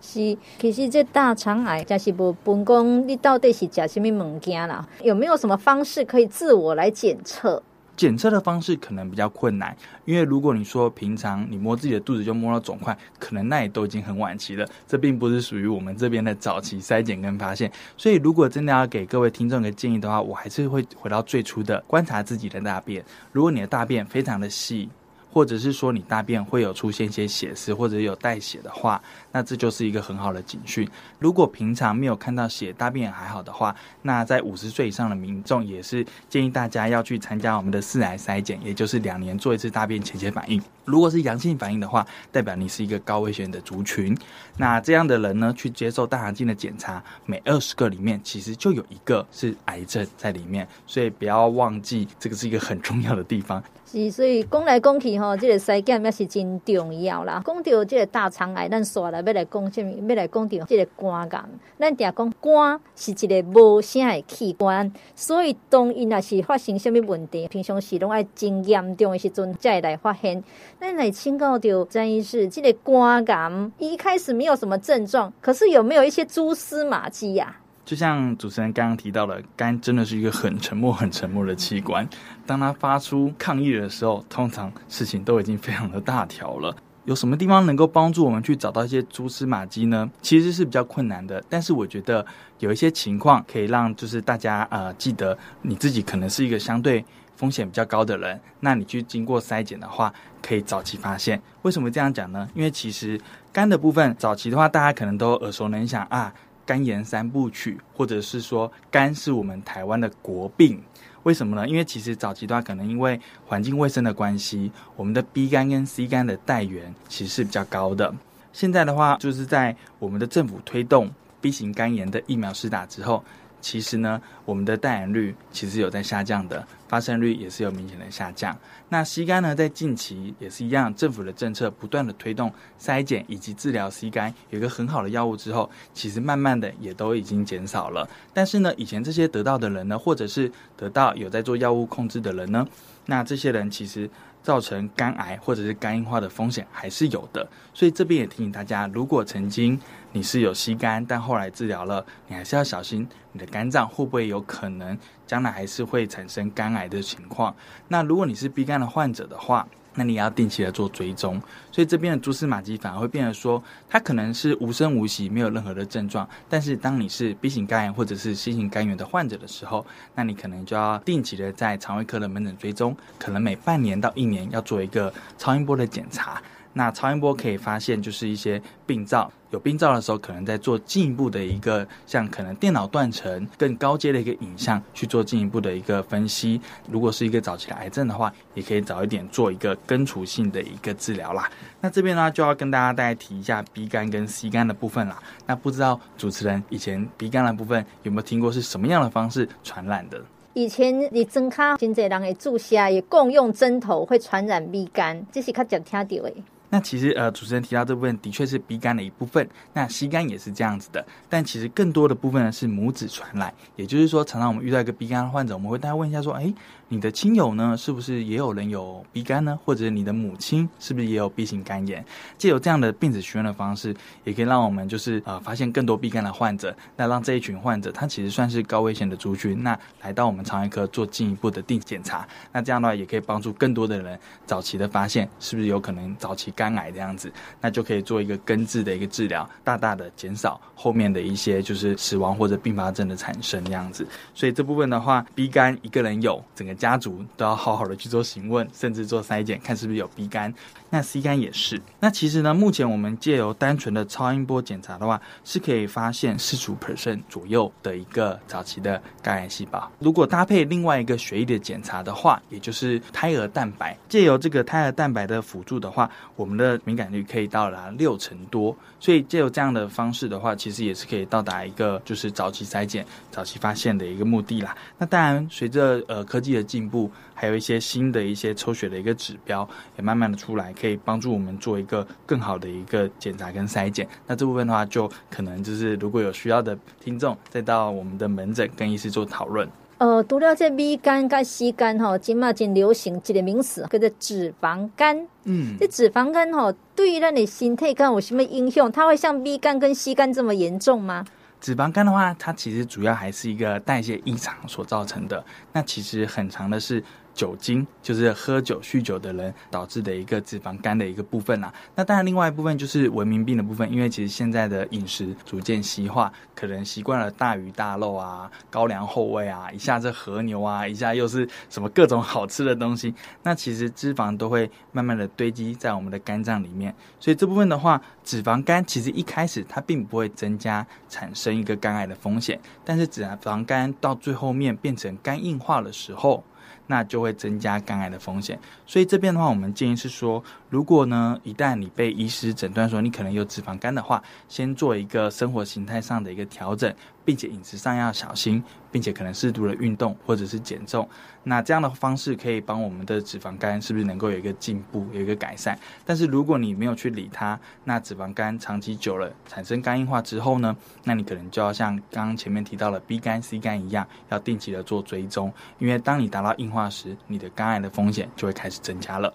[0.00, 4.88] 是，其实这大肠癌假是不分讲你到底是吃什么物件啦？
[5.02, 7.60] 有没有什么方式可以自我来检测？
[8.00, 14.66] 检测的方式可能比较困难，因为如果你说平常你摸自己的肚子就摸到肿块，可能那也都已经很晚期了。
[14.88, 17.70] 这并不是属于我们这边的早期筛检跟发现。
[17.98, 23.04] 所以如果真的要给各位听众一个建议的话，我还是会回到最初的观察自己的大便。
[23.32, 24.88] 如果你的大便非常的细，
[25.32, 29.00] 或者是说你大便会有出现一些血丝或者有带血的话，
[29.32, 30.88] 那这就是一个很好的警讯。
[31.18, 40.60] 如果平常没有看到血，大便还好的话，那在五十岁以上的民众也是建议大家要去参加我们的四癌筛检，也就是两年做一次大便潜血反应。
[40.84, 44.16] 如果是阳性反应的话，代表你是一个高危险的族群。
[44.56, 53.62] 那这样的人呢，去接受大肠镜的检查，每二十个里面其实就有一个是癌症在里面，所以不要忘记这个是一个很重要的地方。
[53.90, 57.42] 是，所以讲来讲去吼，这个筛检也是真重要啦。
[57.44, 60.08] 讲到这个大肠癌，咱煞来要来讲什么？
[60.08, 61.44] 要来讲到这个肝癌。
[61.76, 70.44] 咱定讲肝是一个无声的器官，所以当伊若是发生什么问题，平常时拢爱真严重的时阵才会来发现。
[70.78, 77.56] 咱来请教到张医师，这个肝癌一开始没有什么症状，可是有没有一些蛛丝马迹呀？
[77.84, 82.08] 就像主持人刚刚提到的，肝真的是一个很沉默、很沉默的器官。
[82.46, 86.76] 当它发出抗议的时候，通常事情都已经非常的大条了。
[87.06, 90.08] 有什么地方能够帮助我们去找到一些蛛丝马迹呢？
[90.20, 91.42] 其实是比较困难的。
[91.48, 92.24] 但是我觉得
[92.58, 100.12] 有一些情况可以让就是大家呃记得，你自己可能是一个相对风险比较高的人，那你去经过筛检的话，
[100.42, 101.40] 可以早期发现。
[101.62, 102.46] 为什么这样讲呢？
[102.54, 103.18] 因为其实
[103.50, 106.32] 肝的部分早期的话，大家可能都耳熟能详啊。
[106.66, 110.82] 肝炎三部曲，或者是说肝是我们台湾的国病，
[111.22, 111.68] 为什么呢？
[111.68, 118.14] 因为其实早期的话，可能因为环境卫生的关系，我们的 B 肝跟 C 肝的带源其实是比较高的。
[118.52, 123.24] 现在的话，就是在我们的政府推动 B 型肝炎的疫苗施打之后。
[123.62, 128.58] 其实呢，我们的带原率其实有在下降的，发生率也是有明显的下降。
[128.88, 138.08] 那 C 肝呢，在近期也是一样，政府的政策不断的推动筛检以及治疗 C 肝，有一个很好的药物之后，其实慢慢的也都已经减少了。
[138.34, 142.66] 但是呢，以前这些得到的人呢，或者是得到有在做药物控制的人呢，
[143.06, 144.10] 那这些人其实。
[144.42, 149.78] 造成肝癌或者是肝硬化的风险还是有的，所以这边也提醒大家，如果曾经
[150.12, 154.98] 你是有 C 肝，但后来治疗了，你还是要小心你的肝脏会不会有可能
[155.30, 157.54] 将来还是会产生肝癌的情况。
[157.86, 159.64] 那如果你是 B 肝的患者的话，
[159.94, 161.40] 那你要定期的做追踪，
[161.70, 166.28] 所以这边的蛛丝马迹反而会变得说，它可能是无声无息，没有任何的症状。
[166.48, 176.42] 但是当你是 B 型肝炎或者是 C 型肝炎的患者的时候，那你可能就要定期的在肠胃科的门诊追踪，可能每半年到一年要做一个超音波的检查。
[176.72, 186.60] 那超音波可以发现，就是一些病灶，有病灶的时候，可能在做进一步的一个，像可能电脑断层更高阶的一个影像去做进一步的一个分析。
[186.88, 191.50] 如果是一个早期的癌症的话，也可以早一点做一个根除性的一个治疗啦。
[191.80, 195.20] 那这边呢，就要跟大家大概提一下鼻肝跟 C 肝的部分啦。
[195.46, 200.22] 那不知道主持人以前鼻肝的部分有没有听过是什么样的方式传染的？
[200.52, 206.34] 以前你针卡真济人会注射，也共用针头会传染鼻肝，这是较常听到的。
[206.70, 216.54] 那其实呃，主持人提到这部分的确是鼻干的一部分，那吸干也是这样子的，但其实更多的部分呢是拇指传来，也就是说，常常我们遇到一个鼻干的患者，我们会大家问一下说，哎。
[216.92, 219.56] 你的亲友呢，是不是也有人有鼻肝呢？
[219.64, 222.04] 或者你的母亲是不是也有 B 型肝炎？
[222.36, 244.04] 借由这样的病史询问的方式，也可以让我们就是呃发现更多 B 肝的患者，那让这一群患者他其实算是高危险的族群，那来到我们肠胃科做进一步的定检查，那这样的话也可以帮助更多的人早期的发现是不是有可能早期肝癌这样子，那就可以做一个根治的一个治疗，大大的减少后面的一些就是死亡或者并发症的产生这样子。
[244.34, 246.74] 所以这部分的话鼻肝一个人有整个。
[246.80, 250.52] 家族都要好好的去做询问，甚至做筛检，看是不是有 B 肝。
[250.88, 251.80] 那 C 肝也是。
[252.00, 259.88] 那其实呢，目前我们借由单纯的超音波检查的话，是可以发现四十五 percent 左右的一个早期的肝癌细胞。
[259.98, 268.74] 如果搭配另外一个血液的检查的话，也就是胎儿蛋白，借由这个胎儿蛋白的辅助的话，我们的敏感率可以到达六成多。
[268.98, 274.76] 所以借由这样的方式的话，其实也是可以到达一个就是早期筛检、早期发现的一个目的啦。
[274.98, 280.72] 那当然，随着呃科技的进步，还有一些新的一些抽血的一个指标也慢慢的出来。
[280.72, 284.06] 可以帮助我们做一个更好的一个检查跟筛检。
[284.26, 289.68] 那这部分的话，就可能就是如果有需要的听众，再到我们的门诊跟医师做讨论。
[289.98, 295.26] 呃，除了这米肝跟西干哈，今嘛真流行一个名词叫做脂肪肝。
[295.44, 298.90] 嗯，这脂肪肝哈，对于让你心态肝有什么影响？
[298.90, 301.26] 它会像 B 肝跟 C 肝这么严重吗？
[301.60, 305.44] 脂肪肝的话，它其实主要还是一个代谢异常所造成的。
[305.72, 307.04] 那其实很长的是。
[307.40, 311.72] 酒精就是喝酒、酗酒的人导致的一个脂肪肝的一个部分啦。
[311.94, 326.94] 那当然，另外一部分就是文明病的部分，因为其实现在的饮食逐渐西化，可能习惯了大鱼大肉啊、高粱厚味啊，一下子和牛啊，一下又是什么各种好吃的东西，那其实脂肪都会慢慢的堆积在我们的肝脏里面。
[327.18, 336.44] 所以这部分的话，脂肪肝其实一开始它并不会增加产生一个肝癌的风险，但是脂肪肝到最后面变成肝硬化的时候。
[336.86, 346.94] 那就会增加肝癌的风险，所以这边的话，我们建议是说，如果呢，一旦你被医师诊断说你可能有脂肪肝的话，先做一个生活形态上的一个调整。
[347.22, 351.08] 并且饮食上要小心，并且可能适度的运动或者是减重，
[351.44, 355.78] 那这样的方式可以帮我们的脂肪肝是不是能够有一个进步，有一个改善？
[356.04, 369.32] 但是如果你没有去理它，那脂肪肝长期久了产生肝硬化之后呢，那你可能就要像刚刚前面提到的 B 肝、C 肝一样，要定期的做追踪，因为当你达到硬化时，你的肝癌的风险就会开始增加了。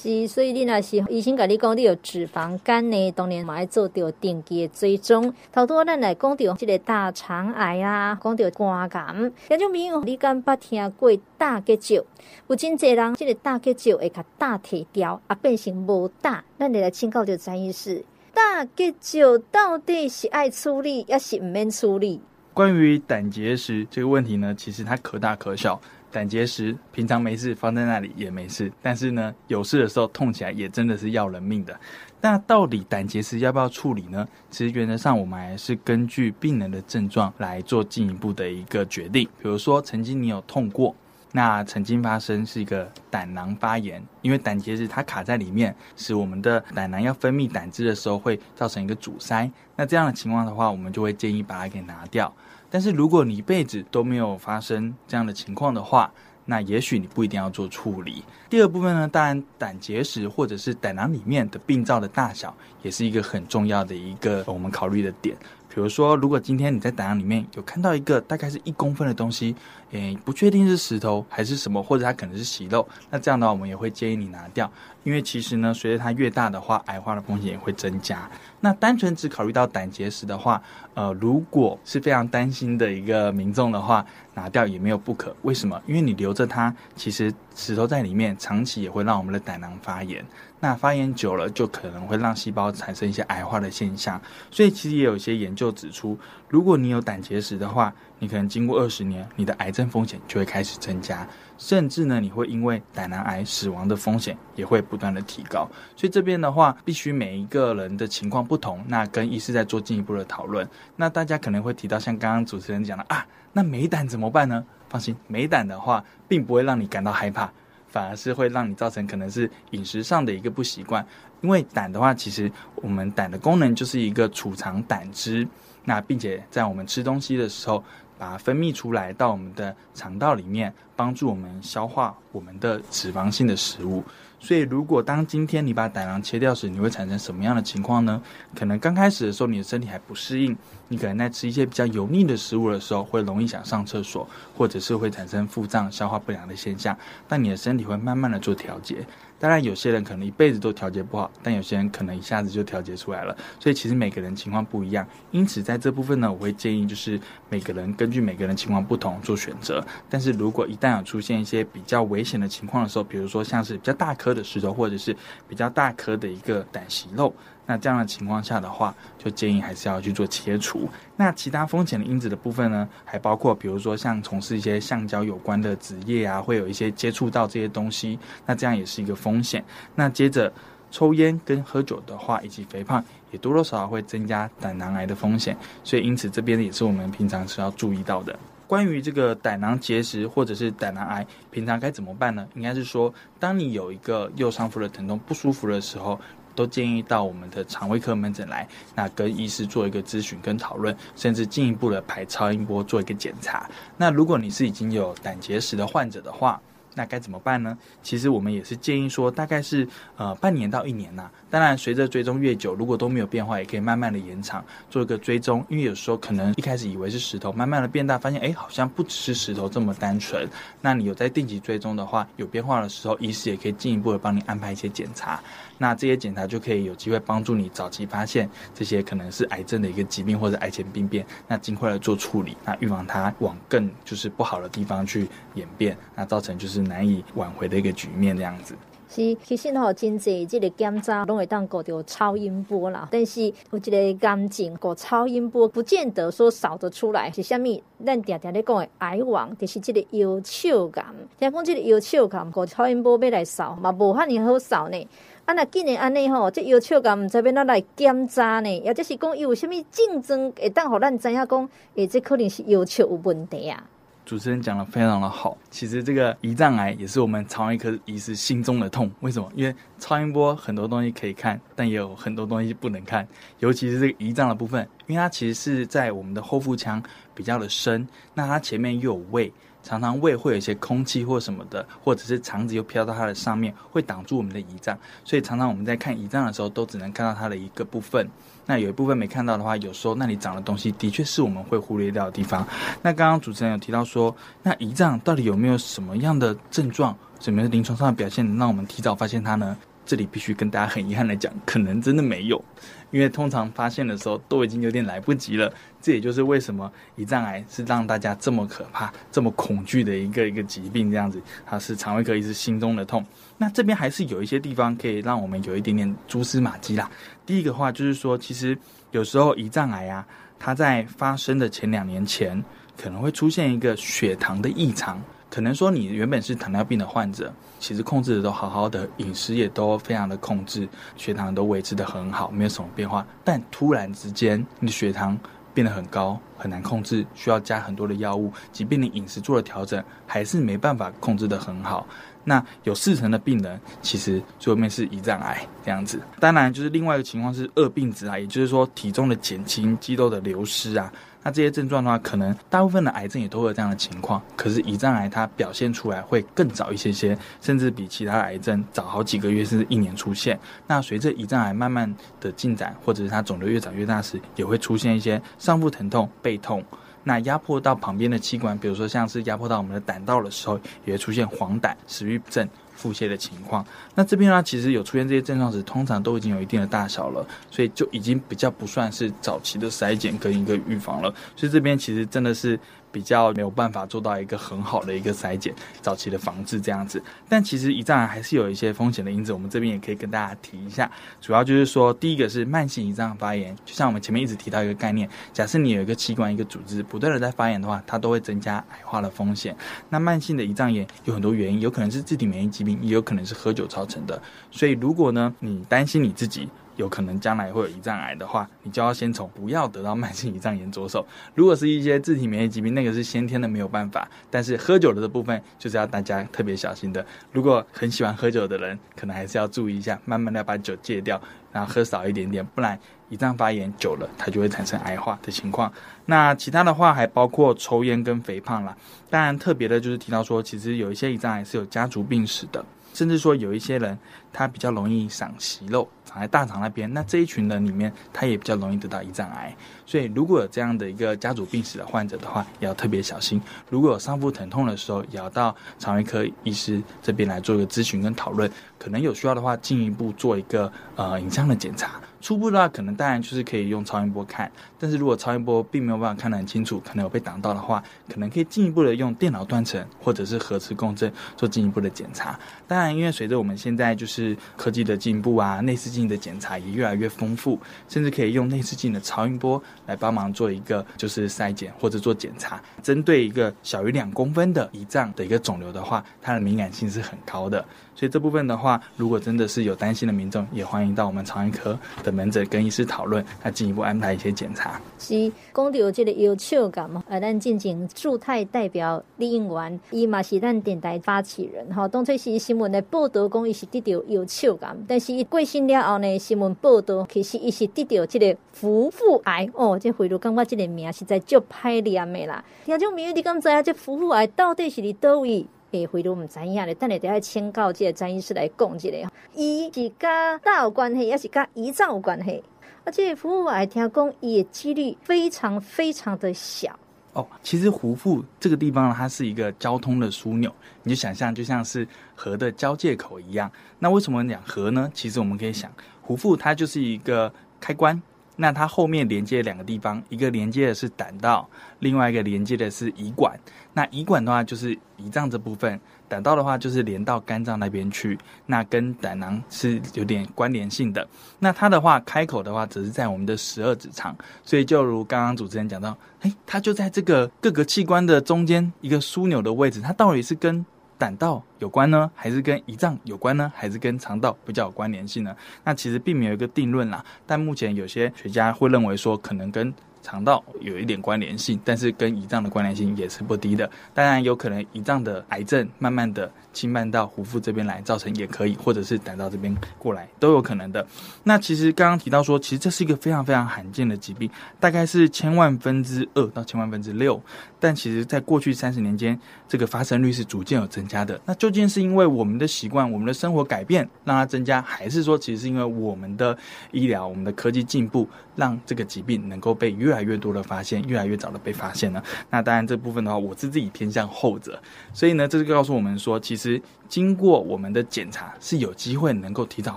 [0.00, 5.34] 是，所以你若是医生跟你讲你有脂肪肝呢，当然嘛要做到定期的追踪。
[5.52, 12.04] 头拄咱来讲到这个大肠癌啊，讲到肝癌，听众朋友，你敢捌听过大结石？
[12.46, 16.44] 有真侪人，这个大结石会甲大体掉，啊变成无大。
[16.60, 22.20] 咱来来请教就詹医师，大结石到底是爱处理，还是唔免处理？
[22.54, 25.80] 关于胆结石这个问题呢，其实它可大可小。
[26.10, 31.78] 胆结石平常没事，放在那里也没事，但是呢，有事的时候痛起来也真的是要人命的。
[32.20, 34.26] 那到底胆结石要不要处理呢？
[34.50, 39.28] 其实原则上我们还是根据病人的症状来做进一步的一个决定。
[39.40, 40.92] 比如说，曾经你有痛过，
[41.30, 49.48] 那曾经发生是一个胆囊发炎，因为胆结石它卡在里面，使我们的胆囊要分泌胆汁的时候会造成一个阻塞。
[49.76, 52.34] 那这样的情况的话，我们就会建议把它给拿掉。
[52.70, 56.12] 但是如果你一辈子都没有发生这样的情况的话，
[56.44, 58.24] 那也许你不一定要做处理。
[58.48, 65.36] 第二部分呢，当然胆结石或者是胆囊里面的病灶的大小，也是一个很重要的一个我们考虑的点。
[65.68, 69.54] 比如说，如果今天你在胆囊里面有看到一个大概是一公分的东西，
[69.90, 74.70] 诶，不确定是石头还是什么，或者它可能是息肉，那这样的话我们也会建议你拿掉，
[75.04, 78.28] 因为其实呢，随着它越大的话，癌化的风险也会增加。
[78.60, 80.60] 那单纯只考虑到胆结石的话，
[80.94, 84.04] 呃，如果是非常担心的一个民众的话，
[84.34, 85.34] 拿掉也没有不可。
[85.42, 85.80] 为什么？
[85.86, 90.24] 因为你留着它，其实石头在里面，长期也会让我们的胆囊发炎。
[90.60, 94.20] 那发炎久了，就可能会让细胞产生一些癌化的现象。
[94.50, 96.18] 所以其实也有一些研究指出，
[96.48, 101.24] 如果你有胆结石的话，你可能经过二十年，你的癌症风险就会开始增加，
[101.56, 105.68] 甚至呢，你会因为胆囊癌死亡的风险也会不断的提高。
[105.94, 110.68] 所以这边的话，必须每一个人的情况不同，那跟医师在做进一步的讨论。
[110.96, 114.64] 那大家可能会提到，像刚刚主持人讲的啊，那没胆怎么办呢？
[114.88, 117.52] 放心，没胆的话，并不会让你感到害怕。
[117.88, 121.04] 反而是会让你造成可能是饮食上的一个不习惯，
[121.40, 125.46] 因为胆的话，其实我们胆的功能就是一个储藏胆汁，
[125.84, 127.82] 那并且在我们吃东西的时候，
[128.18, 134.04] 把它分泌出来到我们的肠道里面，帮助我们消化我们的脂肪性的食物。
[134.40, 138.22] 所以，如果当今天你把胆囊切掉时，你会产生什么样的情况呢？
[138.54, 146.96] 可能刚开始的时候，你的身体还不适应，你可能在吃一些比较油腻的食物的时候，会容易想上厕所，或者是会产生腹胀、消化不良的现象。
[147.26, 149.04] 但你的身体会慢慢的做调节。
[149.40, 153.36] 当然，有些人可能一辈子都调节不好，但有些人可能一下子就调节出来了。
[153.60, 155.06] 所以，其实每个人情况不一样。
[155.30, 159.84] 因此，在这部分呢，我会建议就是每个人根据每个人情况不同做选择。
[160.08, 165.16] 但是如果一旦有出现一些比较危险的情况的时候，比如说像是比较大颗的石头，或者是
[165.48, 167.32] 比较大颗的一个胆息肉。
[167.70, 170.88] 那这样的情况下的话，就建议还是要去做切除。
[171.16, 179.62] 那其他风险的因子的部分呢，还包括比如说像从事一些橡胶有关的职业啊，会有一些接触到这些东西，那这样也是一个风险。
[179.94, 180.50] 那接着
[180.90, 185.54] 抽烟跟喝酒的话，以及肥胖，也多多少少会增加胆囊癌的风险。
[185.84, 188.34] 所以因此这边也是我们平常是要注意到的。
[188.66, 192.48] 关于这个胆囊结石或者是胆囊癌，平常该怎么办呢？
[192.54, 196.18] 应该是说，当你有一个右上腹的疼痛不舒服的时候。
[196.58, 198.66] 都建议到我们的肠胃科门诊来，
[198.96, 203.70] 那跟医师做一个咨询跟讨论，甚至进一步的排超音波做一个检查。
[203.96, 206.60] 那如果你是已经有胆结石的患者的话，
[206.98, 207.78] 那该怎么办呢？
[208.02, 215.64] 其实我们也是建议说，大概是呃半年到一年呐、当然，随着追踪越久，如果都没有变化，也可以慢慢的延长做一个追踪。
[215.68, 220.48] 因为有时候可能一开始以为是石头，慢慢的变大，发现哎好像不只是石头这么单纯。
[220.80, 225.40] 那你有在定期追踪的话，有变化的时候，医师也可以进一步的帮你安排一些检查。
[225.80, 238.74] 那这些检查就可以有机会帮助你早期发现这些可能是癌症的一个疾病或者癌前病变，那尽快的做处理，那预防它往更就是不好的地方去演变，那造成就是难以挽回的一个局面这样子。
[239.10, 243.08] 是，其实吼，真济这个检查拢会当搞到超音波啦。
[243.10, 247.82] 但是有一个癌症搞超音波，不见得说扫得出来是虾米。
[248.04, 251.04] 咱常常咧讲的癌王，就是这个腰鞘癌。
[251.38, 255.08] 听讲这个腰鞘癌搞超音波要来扫，嘛无遐尔好扫呢。
[255.46, 258.82] 啊，那既然安尼吼，这腰鞘癌毋知要哪来检查呢？
[258.84, 263.82] 或者是讲，伊有虾米症状会当互咱知影讲，诶，这可能是腰鞘有问题啊。
[264.28, 269.10] 主持人讲的非常的好，其实这个胰脏癌也是我们肠胃科医师心中的痛。
[269.20, 269.50] 为什么？
[269.56, 273.26] 因为超音波很多东西可以看，但也有很多东西不能看，
[273.60, 277.02] 尤其是这个胰脏的部分，因为它其实是在我们的后腹腔
[277.34, 279.50] 比较的深，那它前面又有胃。
[279.82, 288.28] 常常胃会有一些空气或什么的，或者是肠子又飘到它的上面，会挡住我们的胰脏，所以常常我们在看胰脏的时候，都只能看到它的一个部分。
[288.68, 292.66] 那有一部分没看到的话，有时候那里长的东西，的确是我们会忽略掉的地方。
[293.00, 299.74] 那刚刚主持人有提到说，那胰脏到底有没有什么样的症状，什么临床上的表现，让我们提早发现它呢？
[300.04, 302.62] 这里必须跟大家很遗憾的讲，可能真的没有。
[303.10, 311.10] 因为通常发现的时候都已经有点来不及了，这也就是为什么胰脏癌是让大家这么可怕、这么恐惧的一个一个疾病。
[311.10, 313.22] 这样子，它是肠胃科医师心中的痛。
[313.58, 317.10] 那这边还是有一些地方可以让我们有一点点蛛丝马迹啦。
[317.48, 318.76] 第一个话就是说，其实
[319.10, 320.22] 有时候胰脏癌啊，
[320.58, 322.62] 它在发生的前两年前，
[322.94, 325.18] 可能会出现一个血糖的异常。
[325.48, 333.26] 可能说你原本是糖尿病的患者，其实控制的都好好的，饮食也都非常的控制，血糖都维持得很好，没有什么变化。
[333.42, 335.38] 但突然之间，你的血糖
[335.72, 338.52] 变得很高，很难控制，需要加很多的药物。
[338.72, 342.06] 即便你饮食做了调整，还是没办法控制得很好。
[342.48, 346.18] 那有四成的病人，其实最后面是胰脏癌这样子。
[346.40, 351.12] 当然，就是另外一个情况是恶病质啊，也就是说体重的减轻、肌肉的流失啊。
[351.42, 354.42] 那这些症状的话，可能大部分的癌症也都会有这样的情况。
[354.56, 360.58] 可是胰脏癌它表现出来会更早一些些，甚至比其他癌症早好几个月，甚至一年出现。
[360.86, 366.82] 那随着胰脏癌慢慢的进展，或者是它肿瘤越长越大时，也会出现一些上腹疼痛、背痛。
[367.24, 372.68] 那压迫到旁边的器官，比如说像是压迫到我们的胆道的时候，也会出现黄疸、食欲不振。
[372.98, 382.76] 腹泻的情况，那这边呢，其实有出现这些症状时，通常都已经有一定的大小了，所以就已经比较不算是早期的筛检跟一个预防了，所以这边其实真的是。
[383.10, 387.22] 比较没有办法做到一个很好的一个筛检，早期的防治这样子。
[387.48, 391.10] 但其实胰脏癌还是有一些风险的因子，我们这边也可以跟大家提一下。
[391.40, 399.76] 主要就是说，第一个是慢性胰脏发炎，就像我们前面一直提到一个概念，假设你有一个器官、一个组织不断的在发炎的话，它都会增加癌化的风险。
[400.08, 404.40] 那慢性的胰脏炎有很多原因，有可能是自体免疫疾病，也有可能是喝酒造成的。
[404.70, 406.68] 所以如果呢，你担心你自己，
[406.98, 411.24] 有可能将来会有胰脏癌的话，你就要先从不要得到慢性胰脏炎着手。
[411.54, 414.28] 如果是一些自体免疫疾病，那个是先天的没有办法。
[414.50, 417.24] 但是喝酒的这部分就是要大家特别小心的。
[417.52, 421.40] 如果很喜欢喝酒的人，可能还是要注意一下，慢慢的把酒戒掉，
[421.72, 422.98] 然后喝少一点点，不然
[423.30, 425.92] 胰脏发炎久了，它就会产生癌化的情况。
[426.26, 428.96] 那其他的话还包括抽烟跟肥胖啦。
[429.30, 432.84] 当然特别的就是提到说，其实有一些胰脏癌是有家族病史的。
[433.14, 434.16] 甚至说有一些人，
[434.52, 439.74] 他比较容易长息肉，长在大肠那边，那这一群人里面，他也比较容易得到胰脏癌。
[440.04, 443.60] 所以如果有这样的一个家族病史的患者的话，也要特别小心。
[443.88, 448.70] 如果有上腹疼痛的时候，也要到肠胃科医师这边来做一个咨询跟讨论。
[448.98, 452.20] 可能有需要的话，进一步做一个呃影像的检查。
[452.40, 462.58] 初步的话，可能当然就是可以用超音波看，但是如果超音波并没有办法看得很清楚，可能有被挡到的话，可能可以进一步的用电脑断层或者是核磁共振做进一步的检查。
[462.86, 472.80] 当然，因为随着我们现在就是科技的进步啊，内视镜的检查也越来越丰富，甚至可以用内视镜的超音波来帮忙做一个就是筛检或者做检查。
[473.02, 477.84] 针对一个小于两公分的胰脏的一个肿瘤的话，它的敏感性是很高的。
[478.18, 485.00] 所以这部分的话，如果真的是有担心的民众，也欢迎到我们肠胃科的门诊跟医师讨论，来进一步安排一些检查。
[485.20, 502.64] 是讲到这个腰鞘癌嘛，呃，咱进行驻泰代表李应元，伊嘛是咱电台发起人，哈，当初是新闻的报道讲伊是得到腰鞘癌，但是伊过身了后呢，新闻报道其实伊是得到这个夫妇癌，哦，这回路感觉这个名实在足歹念的啦。
[502.84, 503.80] 听众朋友，你敢知啊？
[503.80, 505.64] 这夫妇癌到底是伫叨位？
[505.92, 512.62] 诶，回头我们知影咧，等下等下请教这个詹医师来讲一下，伊是甲大有关系，也是甲胰脏有关系。
[513.04, 516.94] 而且胡腹癌听讲，伊的几率非常非常的小。
[517.32, 520.70] 哦，其实胡腹这个地方呢，它是一个交通的枢纽，
[521.02, 523.70] 你就想象就像是河的交界口一样。
[523.98, 525.10] 那为什么讲河呢？
[525.14, 528.20] 其实我们可以想，胡腹它就是一个开关。
[528.60, 531.68] 那它后面连接两个地方，一个连接的是胆道，
[532.00, 533.56] 另外一个连接的是胰管。
[533.94, 535.98] 那胰管的话就是胰脏这部分，
[536.28, 538.36] 胆道的话就是连到肝脏那边去。
[538.66, 541.26] 那跟胆囊是有点关联性的。
[541.60, 544.36] 那它的话开口的话，只是在我们的十二指肠。
[544.64, 550.84] 所以就如刚刚主持人讲到，诶，它就在这个各个器官的中间一个枢纽的位置，它到底是跟
[551.18, 555.54] 胆道有关呢，还是跟胰脏有关呢，还是跟肠道比较有关联性呢？
[555.84, 557.24] 那其实并没有一个定论啦。
[557.44, 559.92] 但目前有些学家会认为说，可能跟
[560.22, 563.90] 肠道有一点关联性，但是跟胰脏的关联性也是不低的。
[564.14, 571.04] 当然，有可能胰脏的癌症慢慢的侵犯到胡腹这边来，造成也可以，或者是胆道这边过来都有可能的。
[571.42, 574.48] 那其实刚刚提到说，其实这是一个非常非常罕见的疾病，
[574.78, 577.42] 大概是千万分之二到千万分之六。
[577.80, 581.40] 但其实，在过去三十年间，这个发生率是逐渐有增加的。
[581.44, 586.56] 那究竟是因为我们的习惯、我们的生活改变让它增加，还是说其实是因为我们的
[586.90, 592.20] 医疗、我们的科技进步，让这个疾病能够被越来越多的发现、越来越早的被发现呢？
[592.50, 594.80] 那当然，这部分的话，我是自己偏向后者。
[595.12, 596.67] 所以呢，这就告诉我们说，其实
[597.08, 599.96] 经过我们的检查，是有机会能够提早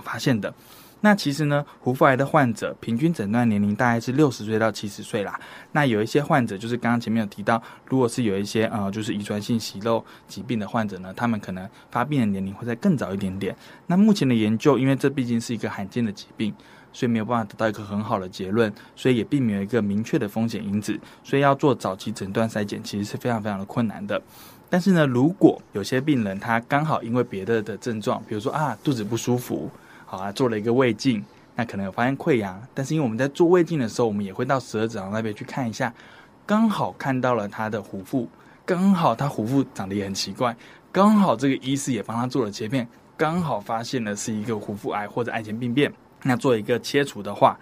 [0.00, 0.54] 发现的。
[1.04, 5.36] 那其实呢，胡腹癌的患者平均诊断年龄大概是六十岁到七十岁啦。
[5.72, 13.56] 那有一些患者，就是刚刚前面有提到，如果是有一些呃，就是遗传性息肉疾病的患者呢，他们可能发病的年龄会再更早一点点。
[13.88, 16.54] 那目前的研究，因为这毕竟是一个罕见的疾病，
[16.92, 24.22] 所以没有办法得到一个很好的结论，所以也并没有一个明确的风险因子，所以要做早期诊断筛检，其实是非常非常的困难的。
[24.72, 29.70] 但是呢，如果有些病人他刚好因为别的的症状，比如说啊，肚子不舒服。
[30.06, 31.22] 好啊，做了一个胃镜，
[31.54, 35.92] 那可能有发现溃疡，但是因为我们在做胃镜的时候，我们也会到十二指肠那边去看一下，
[36.46, 38.26] 刚好看到了他的虎腹，
[38.64, 40.56] 刚好他虎腹长得也很奇怪，
[40.90, 45.92] 刚好这个医师也帮他做了切片，刚好发现了是一个虎腹癌或者癌前病变，
[46.22, 47.58] 那做一个切除的话，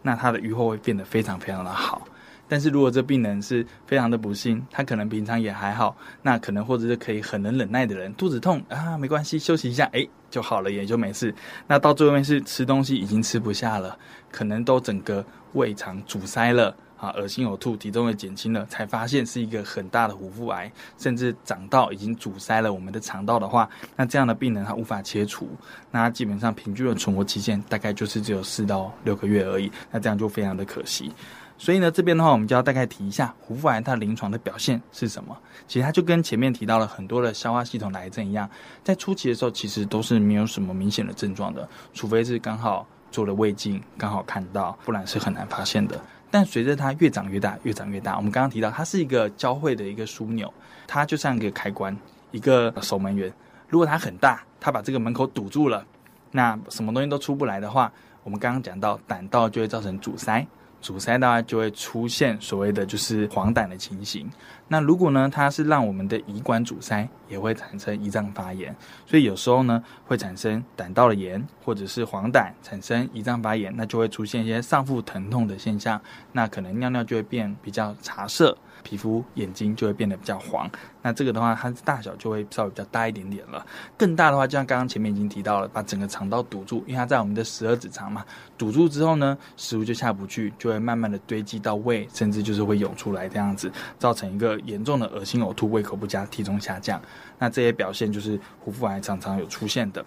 [0.00, 2.06] 那他的愈后会变得非常非常的好。
[2.48, 11.34] 但是如果这病人是非常的不幸，他可能平常也还好，那可能或者是可以很能忍耐的人，肚子痛啊，没关系，休息一下，诶，就好了，也就没事。
[11.66, 13.98] 那到最后面是吃东西已经吃不下了，
[14.30, 15.24] 可能都整个
[15.54, 25.48] 胃肠阻塞了啊，恶心呕吐，体重也减轻了，才发现是一个很大的胡腹癌，甚至长到已经阻塞了我们的肠道的话，那这样的病人他无法切除，
[25.90, 31.12] 那基本上平均的存活期限大概就是只有四到六个月而已，那这样就非常的可惜。
[31.56, 35.36] 所以呢，这边的话，我们就要大概提一下胡腹癌它临床的表现是什么。
[35.68, 38.48] 其实它就跟前面提到了很多的消化系统癌症一样，
[38.82, 45.98] 在初期的时候，其实都是没有什么明显的症状的，除非是刚好做了胃镜，刚好看到，不然是很难发现的。
[46.30, 50.52] 但随着它越长越大，越长越大，我们刚刚提到它是一个交汇的一个枢纽，
[50.88, 51.96] 它就像一个开关，
[52.32, 53.32] 一个守门员。
[53.68, 55.86] 如果它很大，它把这个门口堵住了，
[56.32, 57.90] 那什么东西都出不来的话，
[58.24, 60.44] 我们刚刚讲到胆道就会造成阻塞。
[60.84, 64.30] 阻塞的话，就会出现所谓的就是黄疸的情形。
[64.68, 68.76] 那如果呢，它是让我们的胰管阻塞，也会产生胰脏发炎。
[69.06, 75.98] 所以有时候呢，会产生胆道的炎，或者是黄疸产生胰脏发炎，那就会出现一些上腹疼痛的现象。
[76.32, 78.54] 那可能尿尿就会变比较茶色。
[78.84, 80.70] 皮肤、眼睛就会变得比较黄，
[81.02, 83.66] 那这个的话，它的大小就会稍微比较大一点点了。
[83.96, 88.24] 更大的话，就像刚刚前面已经提到了，把整个肠道堵住，因为它在我们的十二指肠嘛，
[88.56, 97.00] 堵住之后呢，食物就下不去，就会慢慢的堆积到胃，甚至就是会涌出来这样子，造成一个严重的恶心呕吐、胃口不佳、体重下降。
[97.38, 100.04] 那这些表现就是胡腹癌常常有出现的。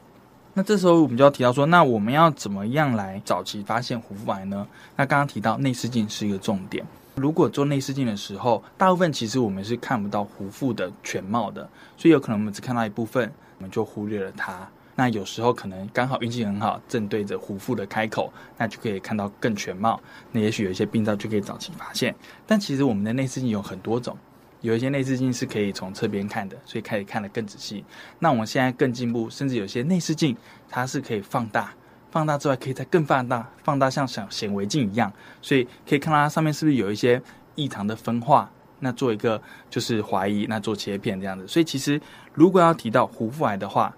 [0.53, 4.67] 那这时候我们就要提到说，那我们要怎么样来早期发现胡腹癌呢？
[4.95, 6.83] 那刚刚提到内视镜是一个重点。
[7.17, 14.69] 如果做内视镜的时候，大部分其实我们是看不到胡腹的全貌的，所以有可能我们只看到一部分，我们就忽略了它。
[14.95, 19.99] 那有时候可能刚好运气很好，正对着胡腹的开口，那就可以看到更全貌。
[20.31, 22.13] 那也许有一些病灶就可以早期发现。
[22.45, 24.15] 但其实我们的内视镜有很多种，
[24.61, 27.83] 有一些内视镜是可以从侧边看的，所以可以看得更仔细。
[28.19, 30.37] 那我们现在更进步，甚至有些内视镜
[30.69, 31.73] 它是可以放大。
[32.11, 37.21] 放大之外，可以再更放大，放大像小显微镜一样，所以可以看到它上面是不是有一些
[37.55, 38.49] 异常的分化。
[38.79, 39.41] 那做一个
[39.71, 41.47] 就是怀疑，那做切片这样子。
[41.47, 41.99] 所以其实
[42.33, 43.91] 如果要提到胡腹癌的话，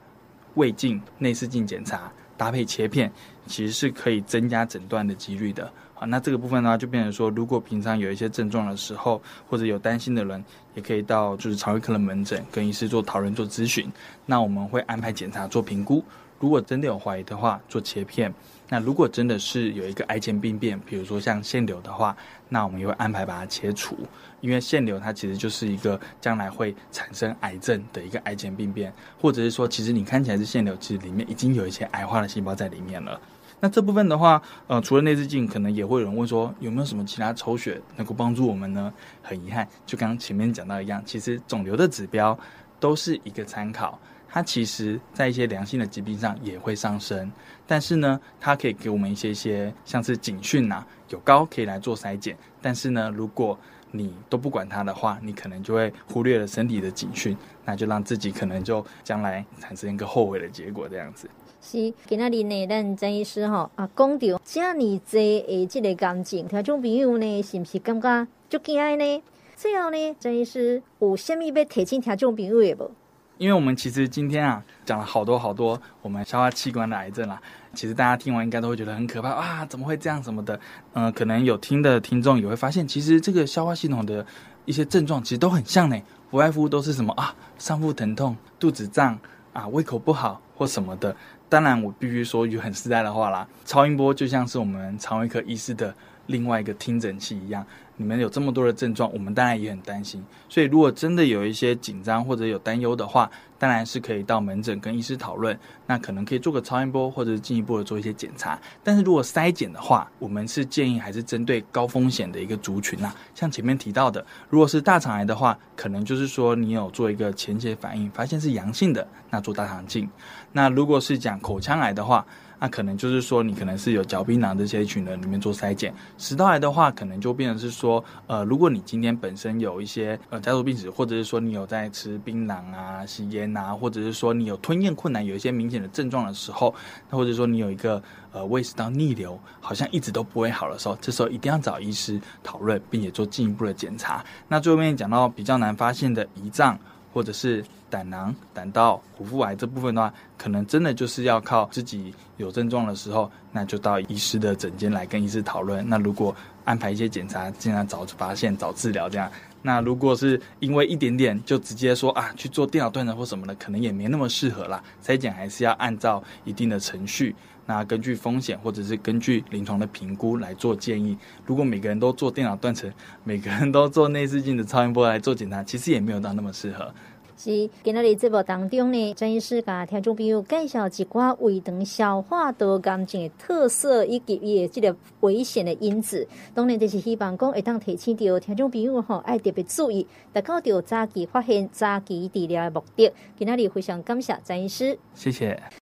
[0.56, 3.12] 胃镜、内视镜检查搭配切片，
[3.46, 5.70] 其实是可以增加诊断的几率的。
[5.94, 10.42] 好，那这个部分呢，就变成说，如果平常有一些症状的时候，或者有担心的人，
[10.76, 13.92] 也可以到就是肠胃科的门诊跟医师做讨论、做咨询。
[14.26, 16.02] 那我们会安排检查做评估，
[16.40, 18.34] 如果真的有怀疑的话，做切片。
[18.72, 22.16] 那如果真的是有一个癌前病变，比如说像腺瘤的话，
[22.50, 23.98] 那我们也会安排把它切除，
[24.42, 33.20] 因为腺瘤它其实就是一个将来会产生癌症的一个癌前病变，或者是说，其实你看起来是腺瘤，其实里面已经有一些癌化的细胞在里面了。
[33.60, 38.94] 那这部分的话，呃，除了内视镜，可能也会有人问说，有没有什么其他抽血能够帮助我们呢？
[39.22, 42.38] 很遗憾，就刚刚前面讲到一样，其实肿瘤的指标
[42.80, 44.00] 都是一个参考，
[44.32, 47.32] 它其实在一些良性的疾病上也会上升，
[47.66, 53.58] 但是呢，它可以给我们一些些像是警讯呐、啊，有高可以来做筛检，但是呢，如果
[53.92, 61.28] 你都不管它的话，你可能就会忽略了身体的警讯，那就让自己可能就将来产生一个后悔的结果，这样子。
[61.62, 69.24] 是，今仔日呢，咱曾医师吼啊，讲到这么济诶，这个癌症，听众朋友呢，是不是感觉足惊呢？
[69.56, 72.92] 最后呢，曾医师有虾米要提醒听众朋友的不？
[73.40, 77.42] 因为我们其实今天啊，讲了好多好多我们消化器官的癌症啦，
[77.74, 80.60] 其实大家听完应该都会觉得很可怕啊，怎么会这样什么的？
[80.92, 84.26] 嗯、可能有听的听众也会发现，其实这个消化系统的
[84.66, 85.98] 一些症状其实都很像呢，
[86.30, 89.18] 不外乎都是什么啊，上腹疼痛、肚子胀
[89.54, 91.16] 啊、胃口不好或什么的。
[91.48, 95.96] 当然，我必须说一句很实在的话啦，超音波就像是我们肠胃科医师的
[96.28, 97.66] 另外一个听诊器一样。
[98.02, 100.24] 你们有这么多的症状，我们当然也很担心。
[100.48, 105.60] 所以，如果真的有一些紧张或者有担忧的话，当然是可以到门诊跟医师讨论。
[105.86, 108.58] 那可能可以做个超音波，或者进一步的做一些检查。
[108.86, 113.14] 但是如果筛检的话，我们是建议还是针对高风险的一个族群呐。
[113.36, 120.10] 像前面提到的，如果是大肠癌的话，可能就是说你有做一个潜血反应，发现是阳性的，那做大肠镜。
[120.54, 122.26] 那如果是讲口腔癌的话，
[122.60, 136.76] 那可能就是说，你可能是有嚼槟榔这些群人里面做筛检，食道癌的话，可能就变成是说，呃，如果你今天本身有一些呃家族病史，或者是说你有在吃槟榔啊、吸烟啊，或者是说你有吞咽困难，有一些明显的症状的时候，
[137.10, 138.02] 那或者说你有一个
[138.34, 144.24] 呃胃食道逆流，好像一直都不会好的时候，这时候一定要找医师讨论，并且做进一步的检查。
[144.48, 146.78] 那最后面讲到比较难发现的胰脏。
[147.14, 155.88] 或者是胆囊、胆道、虎腹癌这部分的话，可能真的就是要靠自己有症状的时候，那就到医师的诊间来跟医师讨论。
[155.88, 156.36] 那如果
[156.66, 159.32] 安排一些检查，尽量早发现、早治疗这样。
[159.62, 164.82] 那如果是因为一点点就直接说啊去做电脑断层或什么的，可能也没那么适合啦。
[165.04, 167.36] 筛检还是要按照一定的程序，
[167.70, 171.16] 那根据风险或者是根据临床的评估来做建议。
[171.46, 172.92] 如果每个人都做电脑断层，
[173.24, 176.92] 每个人都做内视镜的超音波来做检查，其实也没有到那么适合。
[177.38, 186.28] 是，今日节目当中呢，张医师甲听众朋友介绍一寡胃肠消化道癌症的特色以及伊的这个危险的因子。
[186.56, 193.14] 当然，就是希望讲会当提醒到听众朋友吼，爱特别注意，达到着早期发现、早期治疗的目的。
[193.38, 195.62] 今日非常感谢张医师，谢谢。